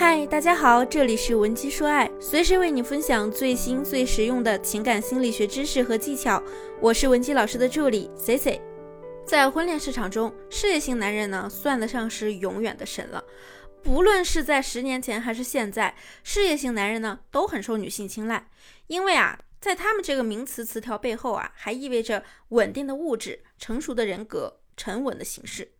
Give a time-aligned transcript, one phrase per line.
[0.00, 6.42] 嗨，大家好，这里是文姬说爱，随时为你分享最新最实用的情感心理学知识和技巧。
[6.80, 8.62] 我是文姬老师的助理 C C。
[9.26, 13.22] 在婚恋市场中，事业型男人呢，算得上是永远的神了。
[13.82, 18.48] 不论是在十年前还是现在，事业型男人呢，都很受女性青睐，
[18.86, 25.72] 因为啊，在他们这个名词词条背后啊，还意味着稳定的物质、成熟的人格、沉稳的形式。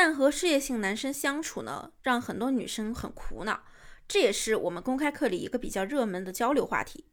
[0.00, 3.64] 但和事业性男生相处呢，让很多女生很苦恼，
[4.06, 7.04] 这也是我们公开课里一个比较热门的交流话题。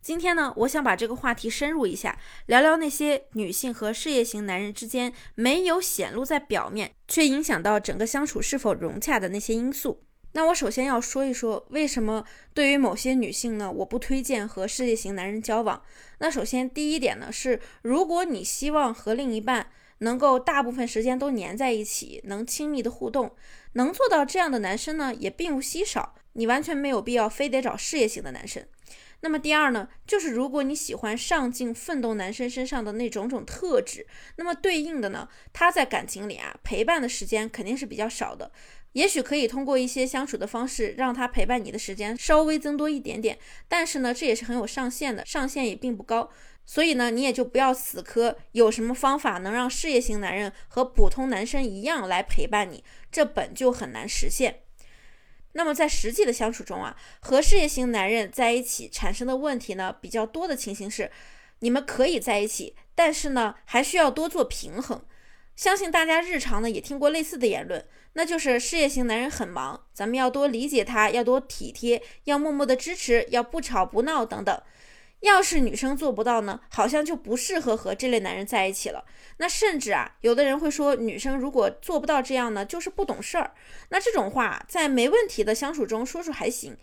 [0.00, 10.02] 今天呢，我想把这个话题深入一下，聊聊那些女性和事业型男人之间没有显露在表面，却影响到整个相处是否融洽的那些因素。
[10.32, 15.82] 那我首先要说一说，为什么对于某些女性呢，我不推荐和事业型男人交往。
[16.20, 19.70] 那首先第一点呢，是如果你希望和另一半。
[20.00, 23.34] 能够大部分时间都黏在一起，能亲密的互动，
[23.72, 26.14] 能做到这样的男生呢，也并不稀少。
[26.34, 28.64] 你完全没有必要非得找事业型的男生。
[29.22, 34.06] 那么第二呢，就是如果你喜欢上进奋斗男生身上的那种种特质，
[34.36, 38.50] 那么对应的呢，他在感情里啊，陪伴的时间肯定是比较少的。
[38.92, 46.30] 也许可以通过一些相处的方式，让他陪伴你的时间稍微增多一点点，但是呢，这也是很有上限的，上限也并不高。
[46.70, 54.60] 所以呢，你也就不要死磕有什么方法能让事业型男人和普通男生一样来陪伴你，这本就很难实现。
[55.54, 61.10] 那么在实际的相处中啊，和事业型男人在一起产生的问题呢，比较多的情形是，
[61.58, 65.02] 你们可以在一起，但是呢，还需要多做平衡。
[65.56, 74.62] 相信大家日常呢也听过类似的言论，那就是事业型男人很忙，咱们要多理解他，要多体贴，要默默的支持，要不吵不闹等等。
[75.20, 79.04] 要是女生做不到呢，好像就不适合和这类男人在一起了。
[79.36, 83.52] 那甚至啊，有的人会说，女生如果做不到这样呢，就是不懂事儿。
[83.90, 86.76] 那这种话在没问题的相处中说说还行，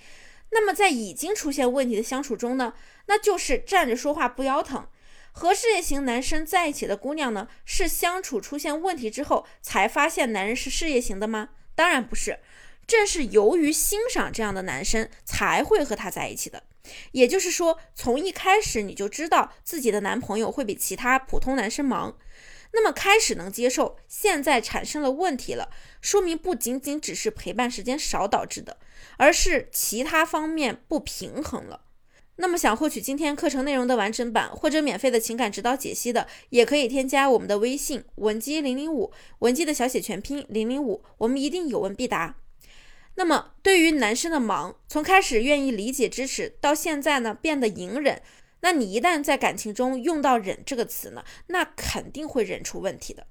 [0.52, 2.74] 那么在已经出现问题的相处中呢，
[3.08, 4.88] 那就是站着说话不腰疼。
[5.32, 11.50] 和事业型男生在一起的姑娘呢，是相处出现问题之后才发现男人是事业型的吗？
[11.76, 12.40] 当然不是，
[12.88, 16.64] 正是由于欣赏这样的男生才会和他在一起的。
[17.12, 22.18] 也就是说，从一开始你就知道自己的男朋友会比其他普通男生忙，
[22.74, 25.70] 那么开始能接受，现在产生了问题了，
[26.02, 28.78] 说明不仅仅只是陪伴时间少导致的，
[29.18, 31.82] 而是其他方面不平衡了。
[32.40, 42.36] 那么想获取今天课程内容的完整版或者免费的情感指导解析的，也可以添加我们的微信文姬零零五，文姬的小写全拼零零五，我们一定有问必答。
[43.20, 48.22] 那么，对于男生的忙，从开始愿意理解支持，到现在呢变得隐忍，
[48.62, 53.26] 那你一旦在感情中用到“忍”这个词呢，那肯定会忍出问题的。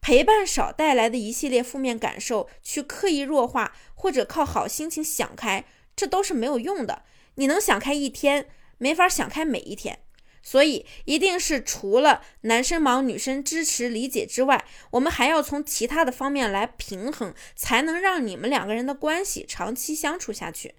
[0.00, 7.02] 陪伴少带来的一系列负面感受，去刻意弱化或者靠好心情想开，这都是没有用的。
[7.34, 9.98] 你能想开一天，没法想开每一天。
[10.42, 20.74] 所以，一定是除了男生忙、女生支持、理解之外，我们还要从其他的方面来平衡，才能让你们两个人的关系长期相处下去。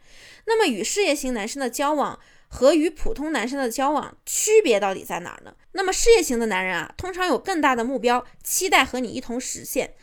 [0.46, 5.54] 那么，与事业型男生的交往和与普通男生的交往区别到底在哪儿呢？
[5.74, 9.94] 那么，事业型的男人啊，通常有更大的目标，期待和你一同实现，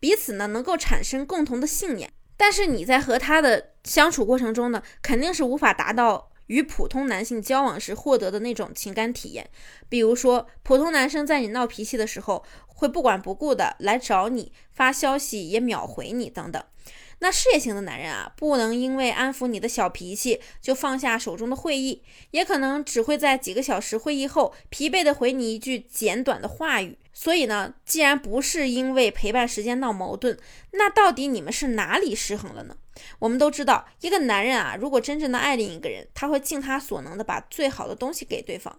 [0.00, 2.12] 彼此呢能够产生共同的信念。
[2.36, 6.30] 但是你在和他的相处过程中呢，肯定是无法达到。
[6.46, 9.48] 与普通男性交往时获得的那种情感体验，
[9.88, 16.62] 比如说，普通男生在你闹脾气的时候，会不管不顾的来找你，发消息也秒回你等等。
[17.20, 22.02] 那事业型的男人啊，不能因为安抚你的小脾气就放下手中的会议，
[22.32, 26.98] 也可能只会在几个小时会议后疲惫的回你一句简短的话语。
[27.14, 30.36] 所以呢，既然不是因为陪伴时间闹矛盾，
[30.72, 32.76] 那到底你们是哪里失衡了呢？
[33.18, 38.78] 我们都知道，一个男人啊，如果真正的爱另一个人，他会尽他所能的把最好的东西给对方。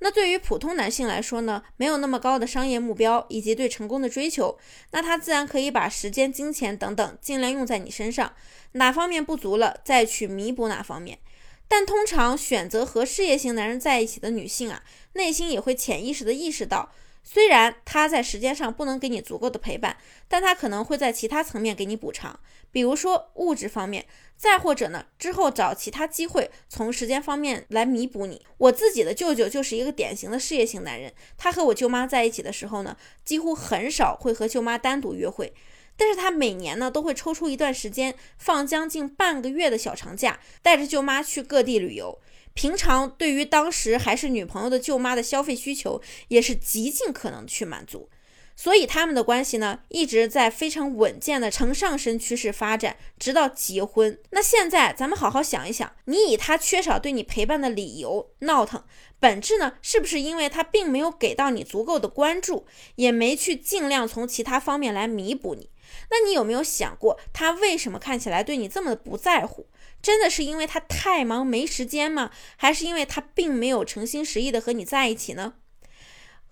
[0.00, 4.58] 那对于普通男性来说呢，没有那么高的商业目标以及对成功的追求，
[4.90, 8.34] 那他自然可以把时间、金钱等等尽量用在你身上，
[8.72, 11.18] 哪方面不足了，再去弥补哪方面。
[11.66, 14.82] 但通常选择和事业型男人在一起的女性啊，
[15.14, 16.92] 内心也会潜意识的意识到。
[17.26, 19.96] 虽然他在时间上不能给你足够的陪伴，
[20.28, 22.38] 但他可能会在其他层面给你补偿，
[22.70, 24.04] 比如说物质方面，
[24.36, 28.44] 再或者呢，之后找其他机会从时间方面来弥补你。
[28.58, 35.54] 我自己的舅舅就是一个典型的事业型男人，他和我舅妈在一起的时候呢，几乎很少会和舅妈单独约会，
[35.96, 42.18] 但是他每年呢都会抽出一段时间，放将近半个月的小长假，带着舅妈去各地旅游。
[42.54, 48.08] 平常对于当时还是女朋友的舅妈的消费需求，也是极尽可能去满足。
[48.56, 54.18] 所以他们的关系呢，一直在非常稳健的呈上升趋势发展，直到结婚。
[54.30, 58.84] 那现在咱们好好想一想，你以他缺少对你陪伴的理由闹腾，
[59.18, 62.64] 本质呢，是不是因为他并没有给到你足够的关注，
[62.94, 65.70] 也没去尽量从其他方面来弥补你？
[66.10, 69.66] 那你有没有想过，他为什么看起来对你这么的不在乎？
[70.00, 72.30] 真的是因为他太忙没时间吗？
[72.56, 75.54] 还是因为他并没有诚心实意的和你在一起呢？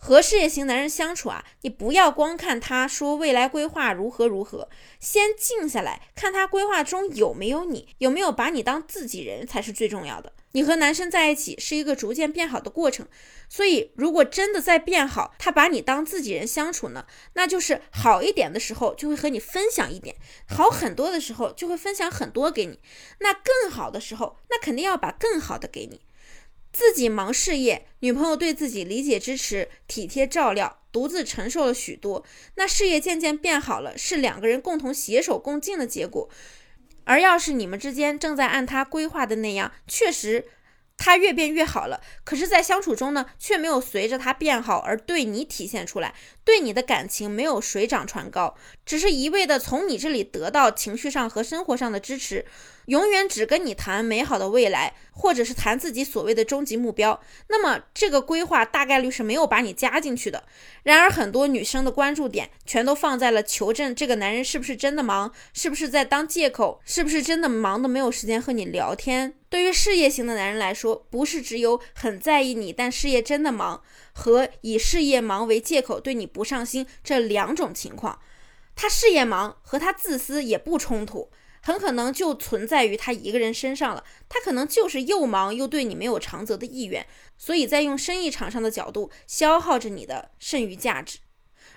[0.04, 4.69] 和事业型男人相处啊，你不要光看他说未来规划如何如何，
[4.99, 10.32] 先静下来看他规划中有没有你，有没有把你当自己人才是最重要的。
[10.54, 13.06] 你和男生在一起是一个逐渐变好的过程，
[13.49, 20.16] 所以如果真的在变好，他把你当自己人相处呢，那就是好一点的时候就会和你分享一点，
[20.49, 22.81] 好很多的时候就会分享很多给你，
[23.20, 26.00] 那更好的时候，那肯定要把更好的给你。
[26.72, 32.24] 自己忙事业，女朋友对自己理解、支持、体贴、照料，独自承受了许多。
[32.54, 36.28] 那事业渐渐变好了，是两个人共同携手共进的结果。
[37.04, 40.46] 而要是你们之间正在按他规划的那样，确实。
[40.98, 46.14] 他越变越好了，可是，在相处中呢，却没有随着他变好而对你体现出来，
[46.44, 48.54] 对你的感情没有水涨船高，
[48.86, 52.44] 只是一味的从你这里得到情绪上和生活上的支持，
[52.87, 60.44] 永远只跟你谈美好的未来，或者是谈自己所谓的终极目标，那么这个规划大概率是没有把你加进去的。
[60.82, 69.35] 然而，很多女生的关注点全都放在了求证这个男人是不是真的忙，是不是在当借口，是不是真的忙的没有时间和你聊天。
[69.49, 73.82] 对于事业型的男人来说，不是只有很在意你，但事业真的忙，
[74.12, 78.19] 和以事业忙为借口对你不上心这两种情况。
[78.75, 81.31] 他事业忙和他自私也不冲突，
[81.62, 84.05] 很可能就存在于他一个人身上了。
[84.29, 87.06] 他可能就是又忙又对你没有长则的意愿，
[87.38, 91.20] 所以在用生意场上的角度消耗着你的剩余价值。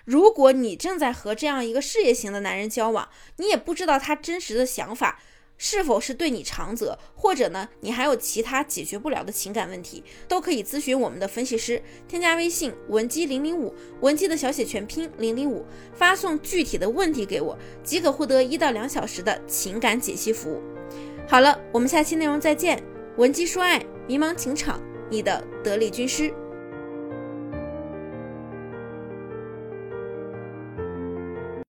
[0.04, 5.20] 如果你正在和这样一个事业型的男人交往，你也不知道他真实的想法。
[5.58, 11.82] 是否是对你长则，或者呢，你还有其他解决不了的情感问题，都可以咨询我们的分析师。
[12.08, 20.62] 添加微信文姬零零五，文姬的小写全拼零零五，发送具体的问题给我，即可获得一到两小时的情感解析服务。
[21.28, 22.82] 好了，我们下期内容再见。
[23.18, 26.34] 文姬说爱，迷茫情场，你的得力军师。